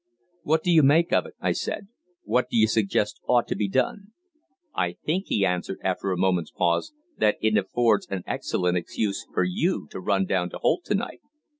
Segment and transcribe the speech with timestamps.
[0.41, 1.87] "What do you make of it?" I said.
[2.23, 4.13] "What do you suggest ought to be done?"
[4.73, 9.43] "I think," he answered after a moment's pause, "that it affords an excellent excuse for
[9.43, 11.21] you to run down to Holt to night."